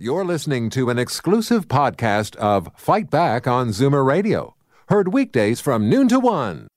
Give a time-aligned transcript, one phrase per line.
[0.00, 4.54] You're listening to an exclusive podcast of Fight Back on Zoomer Radio,
[4.88, 6.68] heard weekdays from noon to one.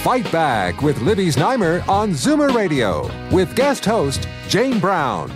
[0.00, 5.30] Fight Back with Libby Znaimer on Zoomer Radio with guest host Jane Brown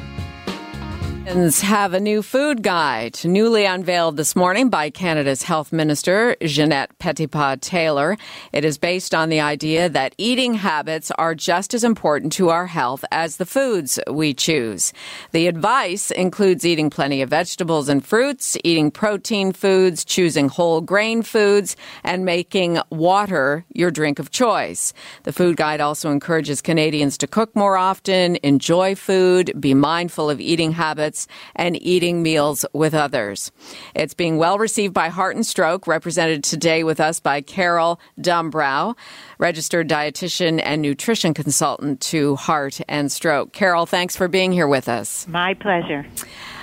[1.24, 7.60] have a new food guide, newly unveiled this morning by Canada's Health Minister, Ginette Petitpas
[7.60, 8.18] Taylor.
[8.52, 12.66] It is based on the idea that eating habits are just as important to our
[12.66, 14.92] health as the foods we choose.
[15.32, 21.22] The advice includes eating plenty of vegetables and fruits, eating protein foods, choosing whole grain
[21.22, 24.92] foods, and making water your drink of choice.
[25.22, 30.38] The food guide also encourages Canadians to cook more often, enjoy food, be mindful of
[30.38, 33.52] eating habits habits and eating meals with others.
[33.94, 38.96] It's being well received by Heart and Stroke, represented today with us by Carol Dombrow,
[39.38, 43.52] registered dietitian and nutrition consultant to Heart and Stroke.
[43.52, 45.26] Carol, thanks for being here with us.
[45.28, 46.04] My pleasure.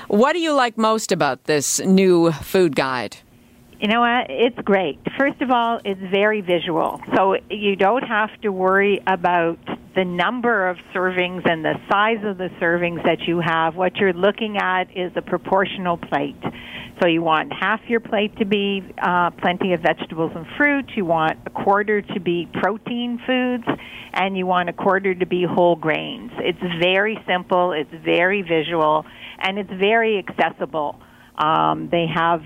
[0.08, 3.18] What do you like most about this new food guide?
[3.82, 4.29] You know what?
[4.29, 4.99] It's great.
[5.18, 7.01] First of all, it's very visual.
[7.15, 9.57] So you don't have to worry about
[9.96, 13.76] the number of servings and the size of the servings that you have.
[13.76, 16.37] What you're looking at is a proportional plate.
[17.02, 20.91] So you want half your plate to be uh, plenty of vegetables and fruit.
[20.96, 23.65] You want a quarter to be protein foods,
[24.13, 26.29] and you want a quarter to be whole grains.
[26.37, 27.71] It's very simple.
[27.71, 29.07] It's very visual,
[29.40, 30.99] and it's very accessible.
[31.35, 32.43] Um, they have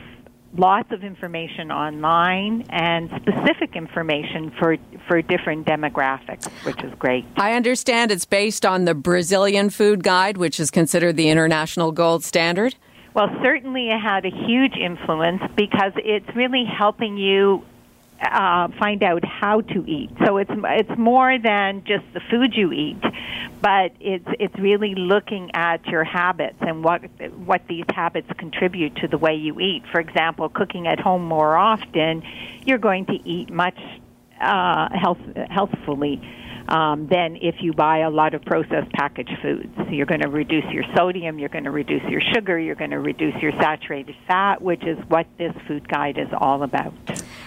[0.58, 7.26] lots of information online and specific information for for different demographics, which is great.
[7.38, 12.24] I understand it's based on the Brazilian Food Guide, which is considered the international gold
[12.24, 12.76] standard.
[13.14, 17.64] Well, certainly it had a huge influence because it's really helping you
[18.22, 20.10] uh, find out how to eat.
[20.26, 23.02] So it's it's more than just the food you eat,
[23.62, 27.02] but it's it's really looking at your habits and what
[27.46, 29.84] what these habits contribute to the way you eat.
[29.92, 32.24] For example, cooking at home more often,
[32.66, 33.80] you're going to eat much
[34.40, 35.20] uh, health
[35.50, 36.22] healthfully
[36.68, 39.74] um, than if you buy a lot of processed packaged foods.
[39.90, 43.00] You're going to reduce your sodium, you're going to reduce your sugar, you're going to
[43.00, 46.94] reduce your saturated fat, which is what this food guide is all about.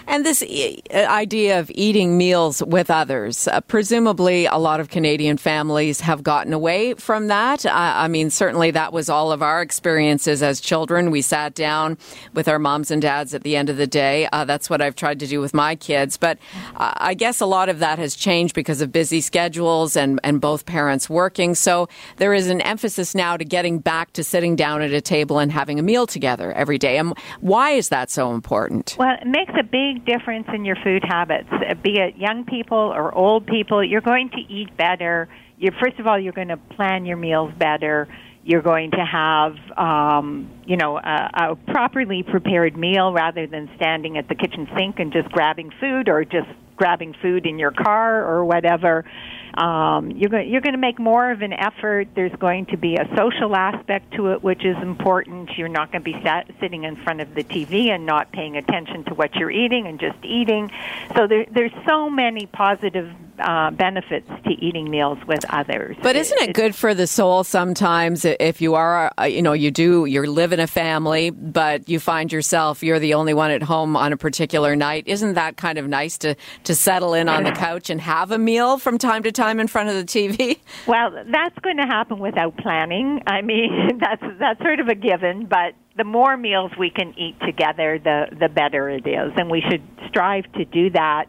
[0.07, 0.43] And this
[0.91, 6.51] idea of eating meals with others, uh, presumably a lot of Canadian families have gotten
[6.51, 7.63] away from that.
[7.65, 11.11] I, mean, certainly that was all of our experiences as children.
[11.11, 11.97] We sat down
[12.33, 14.27] with our moms and dads at the end of the day.
[14.33, 16.17] Uh, that's what I've tried to do with my kids.
[16.17, 16.39] But
[16.75, 20.39] uh, I guess a lot of that has changed because of busy schedules and, and
[20.39, 21.55] both parents working.
[21.55, 25.39] So there is an emphasis now to getting back to sitting down at a table
[25.39, 26.99] and having a meal together every day.
[26.99, 28.95] And why is that so important?
[28.99, 31.49] Well, it makes a big difference in your food habits,
[31.81, 33.83] be it young people or old people.
[33.83, 35.27] You're going to eat better.
[35.57, 38.07] You're, first of all, you're going to plan your meals better.
[38.43, 44.19] You're going to have, um, you know, a, a properly prepared meal rather than standing
[44.19, 46.49] at the kitchen sink and just grabbing food or just
[46.79, 49.05] grabbing food in your car or whatever.
[49.53, 52.07] Um, you're going you're going to make more of an effort.
[52.15, 55.49] There's going to be a social aspect to it, which is important.
[55.57, 58.55] You're not going to be sat, sitting in front of the TV and not paying
[58.55, 60.71] attention to what you're eating and just eating.
[61.15, 65.97] So there, there's so many positive uh, benefits to eating meals with others.
[66.01, 69.71] But isn't it good for the soul sometimes if you are, uh, you know, you
[69.71, 73.63] do, you live in a family, but you find yourself, you're the only one at
[73.63, 75.03] home on a particular night.
[75.07, 78.37] Isn't that kind of nice to, to settle in on the couch and have a
[78.37, 80.59] meal from time to time in front of the TV?
[80.87, 83.21] Well, that's going to happen without planning.
[83.27, 87.35] I mean, that's, that's sort of a given, but the more meals we can eat
[87.45, 89.33] together, the, the better it is.
[89.35, 91.25] And we should strive to do that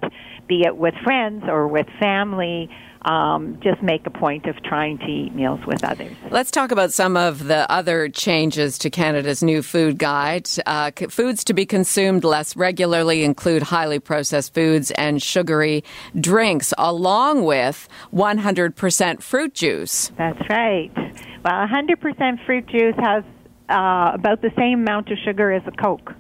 [0.51, 2.69] be it with friends or with family.
[3.03, 6.15] Um, just make a point of trying to eat meals with others.
[6.31, 10.51] Let's talk about some of the other changes to Canada's new food guide.
[10.67, 15.83] Uh, foods to be consumed less regularly include highly processed foods and sugary
[16.21, 20.13] drinks, along with 100% fruit juice.
[20.19, 20.91] That's right.
[21.43, 23.25] Well, 100% fruit juice has
[23.71, 26.13] uh, about the same amount of sugar as a Coke.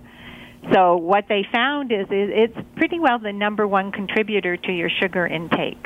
[0.72, 5.26] So what they found is, it's pretty well the number one contributor to your sugar
[5.26, 5.84] intake.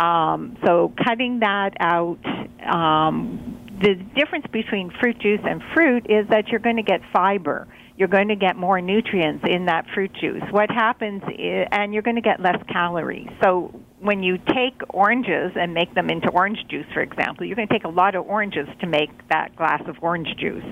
[0.00, 2.18] Um, so cutting that out.
[2.64, 7.66] Um, the difference between fruit juice and fruit is that you're going to get fiber.
[7.96, 10.42] You're going to get more nutrients in that fruit juice.
[10.50, 13.28] What happens is, and you're going to get less calories.
[13.42, 17.68] So when you take oranges and make them into orange juice, for example, you're going
[17.68, 20.64] to take a lot of oranges to make that glass of orange juice.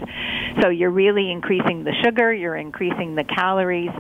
[0.61, 3.93] So you're really increasing the sugar, you're increasing the calories,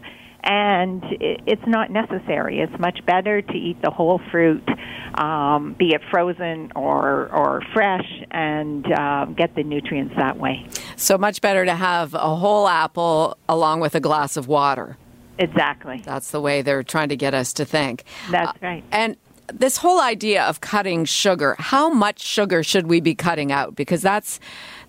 [0.42, 2.60] and it's not necessary.
[2.60, 4.66] It's much better to eat the whole fruit,
[5.14, 10.66] um, be it frozen or or fresh, and uh, get the nutrients that way.
[10.96, 14.96] So much better to have a whole apple along with a glass of water.
[15.40, 16.02] Exactly.
[16.04, 18.04] That's the way they're trying to get us to think.
[18.30, 18.84] That's uh, right.
[18.92, 19.16] And
[19.52, 23.74] this whole idea of cutting sugar, how much sugar should we be cutting out?
[23.74, 24.38] Because that's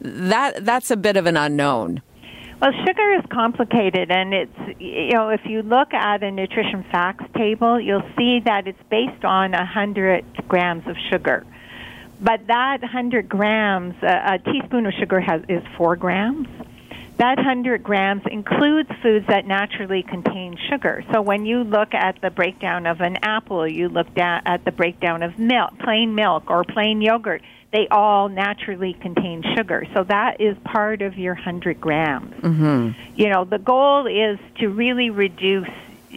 [0.02, 2.02] that that's a bit of an unknown.
[2.62, 7.26] Well, sugar is complicated, and it's, you know, if you look at a nutrition facts
[7.36, 11.44] table, you'll see that it's based on 100 grams of sugar.
[12.20, 16.48] But that 100 grams, a, a teaspoon of sugar has, is 4 grams.
[17.22, 21.04] That 100 grams includes foods that naturally contain sugar.
[21.14, 25.22] So when you look at the breakdown of an apple, you look at the breakdown
[25.22, 29.86] of milk, plain milk or plain yogurt, they all naturally contain sugar.
[29.94, 32.34] So that is part of your 100 grams.
[32.42, 32.90] Mm-hmm.
[33.16, 35.70] You know, the goal is to really reduce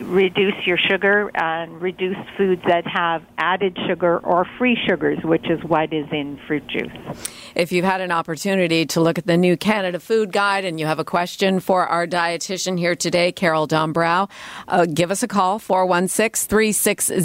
[0.03, 5.63] reduce your sugar and reduce foods that have added sugar or free sugars, which is
[5.65, 6.93] what is in fruit juice.
[7.55, 10.87] If you've had an opportunity to look at the new Canada Food Guide and you
[10.87, 14.29] have a question for our dietitian here today, Carol Dombrow,
[14.67, 17.21] uh, give us a call, 416 360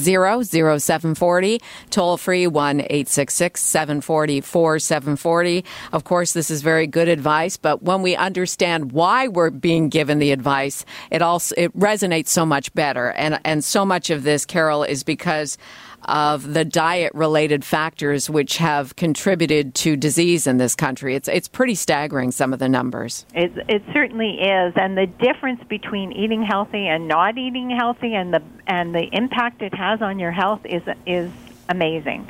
[0.80, 5.66] 0740, toll free 1 866 740 4740.
[5.92, 10.20] Of course, this is very good advice, but when we understand why we're being given
[10.20, 13.12] the advice, it also it resonates so much much better.
[13.12, 15.58] And, and so much of this, Carol, is because
[16.04, 21.16] of the diet related factors which have contributed to disease in this country.
[21.16, 23.26] It's, it's pretty staggering, some of the numbers.
[23.34, 24.74] It, it certainly is.
[24.76, 29.62] And the difference between eating healthy and not eating healthy and the, and the impact
[29.62, 31.32] it has on your health is, is
[31.70, 32.28] amazing.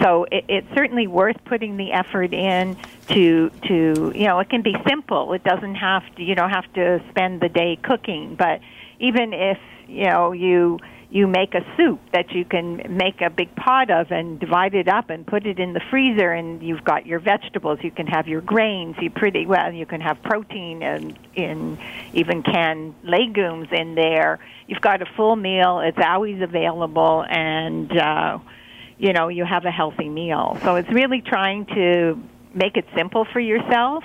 [0.00, 4.62] So it, it's certainly worth putting the effort in to to you know it can
[4.62, 5.32] be simple.
[5.32, 8.60] It doesn't have to you don't have to spend the day cooking, but
[8.98, 10.78] even if you know you
[11.08, 14.88] you make a soup that you can make a big pot of and divide it
[14.88, 18.26] up and put it in the freezer and you've got your vegetables you can have
[18.26, 21.78] your grains you pretty well you can have protein and in
[22.12, 24.38] even canned legumes in there.
[24.66, 28.38] You've got a full meal it's always available and uh
[28.98, 30.58] you know you have a healthy meal.
[30.62, 32.20] So it's really trying to
[32.52, 34.02] make it simple for yourself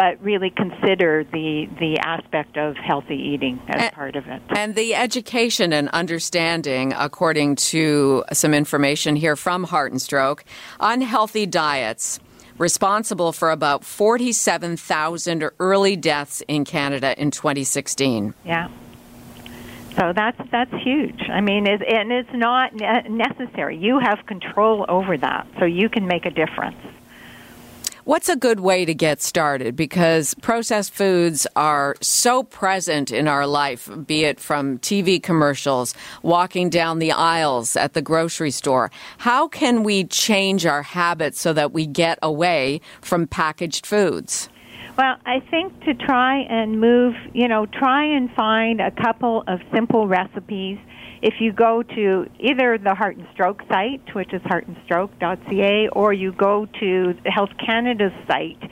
[0.00, 4.40] but really consider the the aspect of healthy eating as and, part of it.
[4.48, 10.42] And the education and understanding, according to some information here from Heart and Stroke,
[10.80, 12.18] unhealthy diets
[12.56, 18.32] responsible for about 47,000 early deaths in Canada in 2016.
[18.46, 18.70] Yeah.
[19.98, 21.20] So that's that's huge.
[21.28, 23.76] I mean, it, and it's not necessary.
[23.76, 26.78] You have control over that, so you can make a difference.
[28.04, 29.76] What's a good way to get started?
[29.76, 36.70] Because processed foods are so present in our life, be it from TV commercials, walking
[36.70, 38.90] down the aisles at the grocery store.
[39.18, 44.48] How can we change our habits so that we get away from packaged foods?
[44.96, 49.60] Well, I think to try and move, you know, try and find a couple of
[49.74, 50.78] simple recipes
[51.22, 56.32] if you go to either the Heart and Stroke site, which is heartandstroke.ca, or you
[56.32, 58.62] go to Health Canada's site,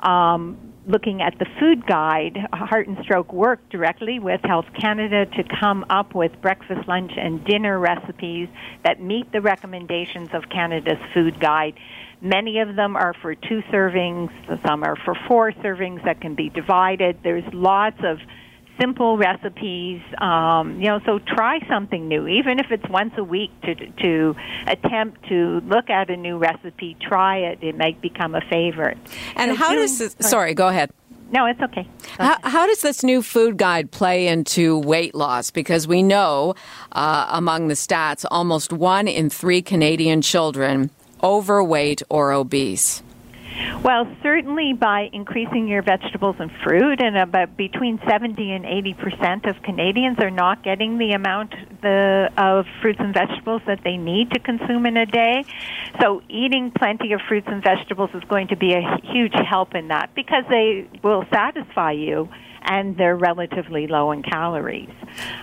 [0.00, 0.56] um,
[0.86, 5.84] looking at the food guide, Heart and Stroke worked directly with Health Canada to come
[5.90, 8.48] up with breakfast, lunch, and dinner recipes
[8.84, 11.74] that meet the recommendations of Canada's food guide.
[12.20, 14.30] Many of them are for two servings,
[14.64, 17.18] some are for four servings that can be divided.
[17.22, 18.18] There's lots of
[18.78, 20.00] simple recipes.
[20.18, 24.36] Um, you know, so try something new, even if it's once a week to to
[24.66, 26.96] attempt to look at a new recipe.
[27.00, 28.98] Try it; it might become a favorite.
[29.36, 30.90] And so how do, does this, sorry, go ahead.
[31.30, 31.88] No, it's okay.
[32.18, 35.50] How, how, does this new food guide play into weight loss?
[35.50, 36.54] Because we know
[36.92, 40.90] uh, among the stats, almost one in three Canadian children
[41.22, 43.02] overweight or obese.
[43.82, 49.46] Well, certainly by increasing your vegetables and fruit, and about between 70 and 80 percent
[49.46, 54.30] of Canadians are not getting the amount the, of fruits and vegetables that they need
[54.32, 55.44] to consume in a day.
[56.00, 59.88] So, eating plenty of fruits and vegetables is going to be a huge help in
[59.88, 62.28] that because they will satisfy you
[62.66, 64.90] and they're relatively low in calories.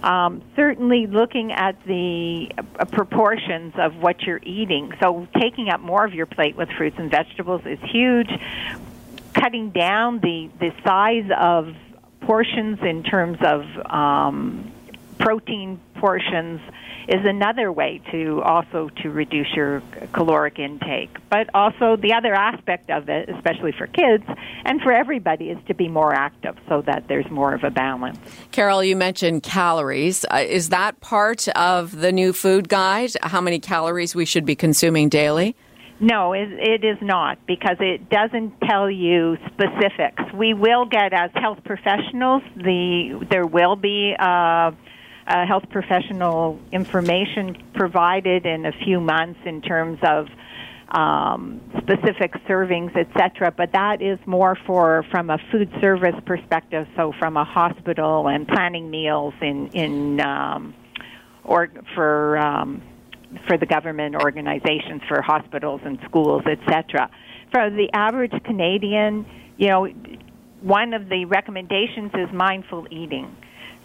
[0.03, 6.05] Um, certainly, looking at the uh, proportions of what you're eating, so taking up more
[6.05, 8.29] of your plate with fruits and vegetables is huge.
[9.33, 11.73] Cutting down the the size of
[12.21, 14.71] portions in terms of um,
[15.17, 16.61] protein portions
[17.07, 19.81] is another way to also to reduce your
[20.13, 21.09] caloric intake.
[21.29, 24.23] But also the other aspect of it, especially for kids
[24.65, 28.19] and for everybody, is to be more active so that there's more of a balance.
[28.51, 30.25] Carol, you mentioned calories.
[30.31, 33.11] Uh, is that part of the new food guide?
[33.21, 35.55] How many calories we should be consuming daily?
[35.99, 40.21] No, it, it is not because it doesn't tell you specifics.
[40.33, 44.71] We will get as health professionals the there will be uh,
[45.27, 50.27] uh, health professional information provided in a few months in terms of
[50.89, 53.51] um, specific servings, etc.
[53.55, 56.87] But that is more for from a food service perspective.
[56.95, 60.73] So from a hospital and planning meals in in um,
[61.43, 62.81] or for um,
[63.47, 67.09] for the government organizations, for hospitals and schools, etc.
[67.51, 69.25] For the average Canadian,
[69.57, 69.87] you know,
[70.61, 73.35] one of the recommendations is mindful eating.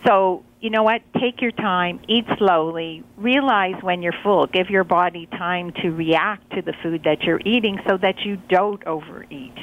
[0.06, 1.02] So, you know what?
[1.20, 6.50] Take your time, eat slowly, realize when you're full, give your body time to react
[6.54, 9.54] to the food that you're eating so that you don't overeat.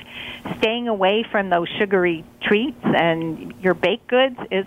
[0.60, 4.65] Staying away from those sugary treats and your baked goods is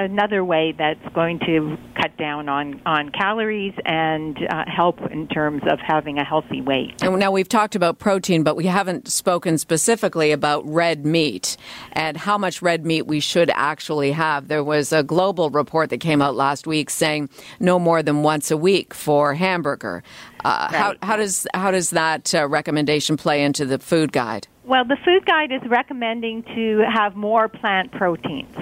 [0.00, 5.62] another way that's going to cut down on, on calories and uh, help in terms
[5.70, 7.02] of having a healthy weight.
[7.02, 11.56] And now we've talked about protein, but we haven't spoken specifically about red meat
[11.92, 14.48] and how much red meat we should actually have.
[14.48, 17.28] There was a global report that came out last week saying
[17.60, 20.02] no more than once a week for hamburger.
[20.44, 20.76] Uh, right.
[20.76, 24.48] how, how, does how does that uh, recommendation play into the food guide?
[24.64, 28.56] Well, the food guide is recommending to have more plant proteins.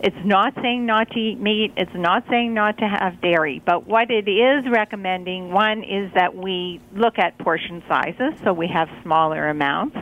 [0.00, 1.72] It's not saying not to eat meat.
[1.76, 3.62] It's not saying not to have dairy.
[3.64, 8.68] But what it is recommending, one, is that we look at portion sizes, so we
[8.68, 9.96] have smaller amounts,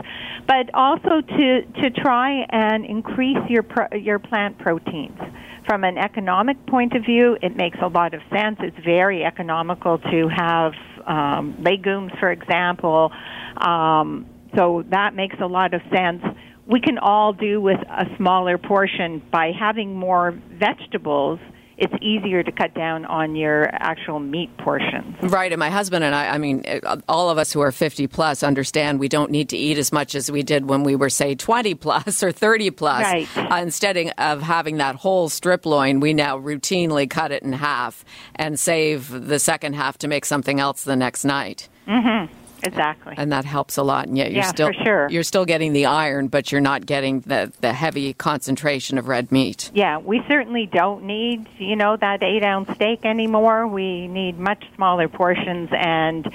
[0.47, 5.19] but also to, to try and increase your, pro, your plant proteins.
[5.67, 8.57] From an economic point of view, it makes a lot of sense.
[8.59, 10.73] It's very economical to have
[11.05, 13.11] um, legumes, for example.
[13.57, 16.21] Um, so that makes a lot of sense
[16.65, 21.39] we can all do with a smaller portion by having more vegetables
[21.77, 25.15] it's easier to cut down on your actual meat portions.
[25.21, 26.63] Right, and my husband and I, I mean,
[27.09, 30.15] all of us who are 50 plus understand we don't need to eat as much
[30.15, 33.03] as we did when we were, say, 20 plus or 30 plus.
[33.03, 33.37] Right.
[33.37, 38.05] Uh, instead of having that whole strip loin, we now routinely cut it in half
[38.35, 41.69] and save the second half to make something else the next night.
[41.87, 42.42] Mm-hmm.
[42.63, 43.13] Exactly.
[43.17, 44.07] And that helps a lot.
[44.07, 45.09] And yet you're yeah, still sure.
[45.09, 49.31] you're still getting the iron, but you're not getting the the heavy concentration of red
[49.31, 49.71] meat.
[49.73, 53.67] Yeah, we certainly don't need, you know, that eight ounce steak anymore.
[53.67, 56.31] We need much smaller portions and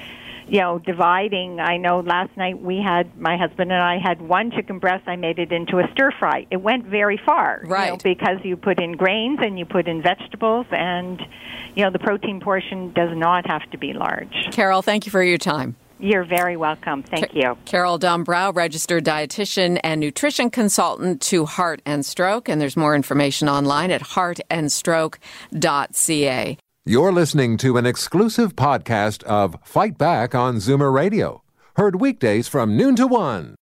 [0.49, 1.61] you know, dividing.
[1.61, 5.07] I know last night we had my husband and I had one chicken breast.
[5.07, 6.47] I made it into a stir fry.
[6.51, 7.87] It went very far, right?
[7.87, 11.21] You know, because you put in grains and you put in vegetables, and
[11.75, 14.35] you know the protein portion does not have to be large.
[14.51, 15.77] Carol, thank you for your time.
[16.01, 17.03] You're very welcome.
[17.03, 17.59] Thank you.
[17.65, 22.49] Carol Dombrow, registered dietitian and nutrition consultant to Heart and Stroke.
[22.49, 26.59] And there's more information online at heartandstroke.ca.
[26.85, 31.43] You're listening to an exclusive podcast of Fight Back on Zoomer Radio.
[31.77, 33.57] Heard weekdays from noon to one.